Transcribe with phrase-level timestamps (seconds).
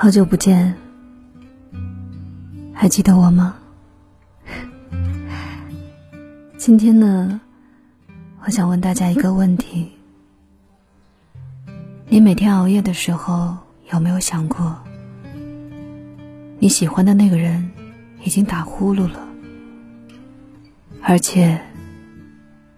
[0.00, 0.72] 好久不见，
[2.72, 3.56] 还记得我吗？
[6.56, 7.40] 今天呢，
[8.44, 9.90] 我想问大家一个问题：
[12.06, 13.56] 你每天熬夜的时候，
[13.92, 14.72] 有没有想过，
[16.60, 17.68] 你喜欢的那个人
[18.22, 19.18] 已经打呼噜了，
[21.02, 21.60] 而且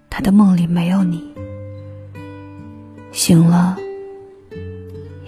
[0.09, 1.23] 他的梦里没有你，
[3.12, 3.77] 醒了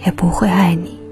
[0.03, 1.02] 也不会爱你。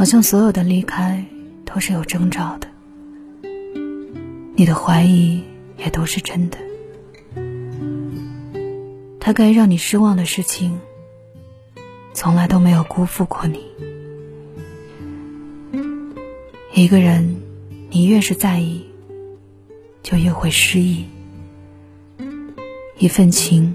[0.00, 1.22] 好像所有的离开
[1.66, 2.66] 都是有征兆的，
[4.56, 5.44] 你的怀疑
[5.76, 6.56] 也都是真的。
[9.20, 10.80] 他该让你失望的事情，
[12.14, 13.60] 从来都没有辜负过你。
[16.72, 17.36] 一个人，
[17.90, 18.86] 你越是在意，
[20.02, 21.04] 就越会失意；
[22.96, 23.74] 一份情，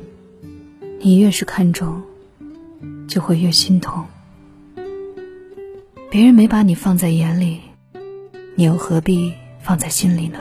[1.00, 2.02] 你越是看重，
[3.08, 4.04] 就会越心痛。
[6.10, 7.60] 别人没把你放在眼里，
[8.56, 10.40] 你又何必放在心里呢？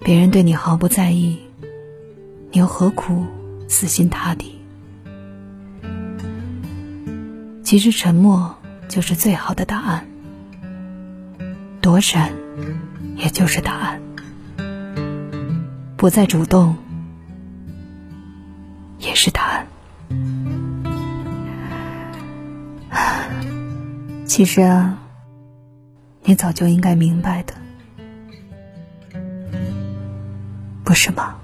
[0.00, 1.38] 别人对你毫不在意，
[2.52, 3.26] 你又何苦
[3.68, 4.54] 死心塌地？
[7.62, 8.56] 其实沉默
[8.88, 10.06] 就是最好的答案，
[11.82, 12.32] 躲闪
[13.16, 14.00] 也就是答案，
[15.96, 16.76] 不再主动
[18.98, 19.66] 也是答案。
[24.36, 24.98] 其实啊，
[26.22, 27.54] 你早就应该明白的，
[30.84, 31.36] 不是吗？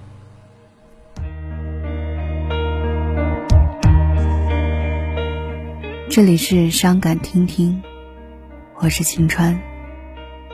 [6.11, 7.83] 这里是伤感听听，
[8.75, 9.59] 我是晴川。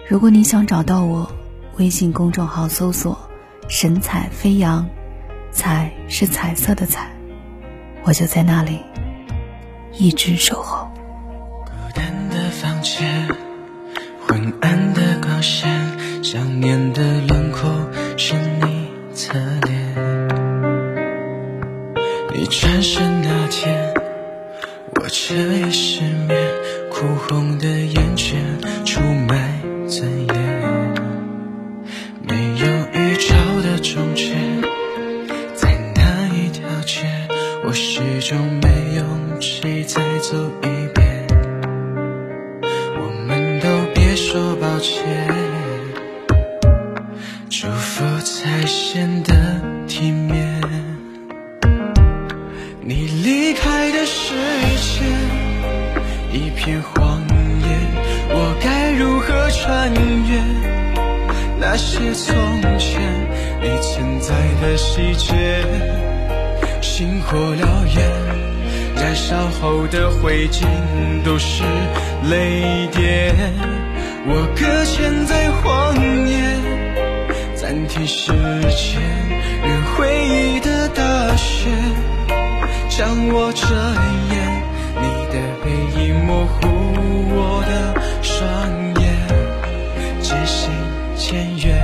[0.09, 1.29] 如果你想找到我，
[1.77, 3.19] 微信公众号搜索
[3.69, 4.89] “神采飞扬”，
[5.51, 7.11] 彩是彩色的彩，
[8.05, 8.79] 我就在那里，
[9.93, 10.89] 一直守候。
[12.79, 13.27] 房间，
[14.25, 15.69] 昏暗的光线，
[16.23, 17.69] 想念的轮廓
[18.17, 19.33] 是你侧
[19.63, 19.97] 脸。
[22.33, 23.93] 你转身那天，
[24.95, 26.39] 我彻夜失眠，
[26.89, 28.41] 哭红的眼圈，
[28.85, 30.58] 出卖尊严。
[47.51, 49.35] 祝福才显得
[49.87, 50.63] 体面。
[52.81, 54.35] 你离开的世
[54.77, 55.05] 界
[56.33, 57.21] 一片荒
[57.61, 57.67] 野，
[58.31, 60.41] 我该如何穿越
[61.59, 62.35] 那些从
[62.79, 63.03] 前
[63.61, 65.65] 你存在的细节？
[66.81, 68.11] 星火燎原，
[68.95, 70.65] 燃烧后的灰烬
[71.25, 71.65] 都是
[72.31, 73.88] 泪点。
[74.27, 75.95] 我搁浅在荒
[76.27, 76.35] 野，
[77.55, 79.01] 暂停时间，
[79.63, 79.97] 任回
[80.29, 81.71] 忆的大雪
[82.89, 83.65] 将我遮
[84.35, 84.37] 掩，
[85.01, 85.67] 你的背
[86.03, 86.57] 影模糊
[87.31, 87.73] 我的
[88.23, 88.39] 双
[89.01, 89.07] 眼，
[90.21, 90.71] 渐行
[91.17, 91.78] 渐远。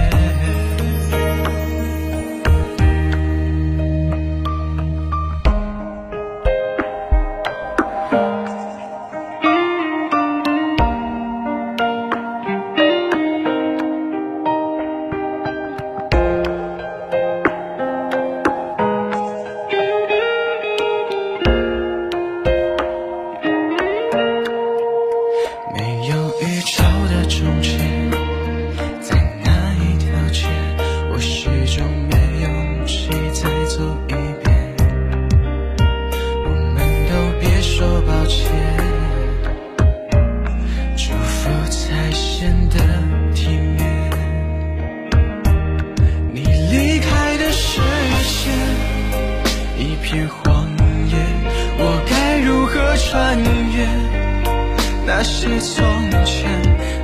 [55.17, 56.51] 那些从前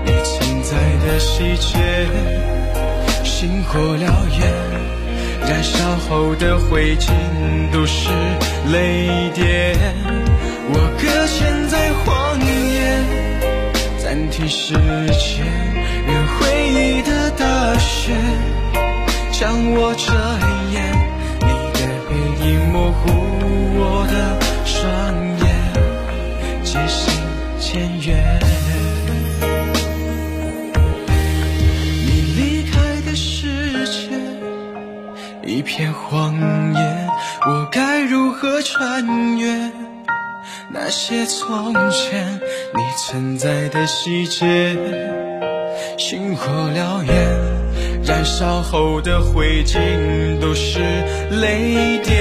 [0.05, 0.75] 你存在
[1.07, 1.79] 的细节，
[3.23, 4.01] 星火燎
[4.37, 4.41] 原，
[5.49, 5.79] 燃烧
[6.09, 7.13] 后的灰烬
[7.73, 8.09] 都是
[8.73, 9.79] 泪点。
[10.73, 12.05] 我搁浅在荒
[12.45, 12.99] 野，
[14.03, 15.47] 暂停时间，
[16.05, 18.11] 任回忆的大雪
[19.31, 20.13] 将我遮
[20.49, 20.50] 掩，
[35.71, 36.35] 片荒
[36.75, 37.09] 野，
[37.47, 39.71] 我该如何穿越
[40.69, 42.41] 那些从前
[42.75, 44.77] 你存在的细节，
[45.97, 47.15] 星火燎原，
[48.05, 50.81] 燃烧后的灰烬都是
[51.41, 52.19] 泪点。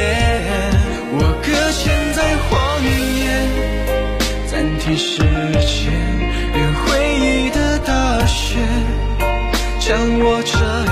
[1.12, 2.80] 我搁浅在荒
[3.18, 5.24] 野，暂停时
[5.66, 5.92] 间，
[6.54, 6.86] 任回
[7.20, 8.60] 忆的大雪
[9.80, 10.89] 将我这。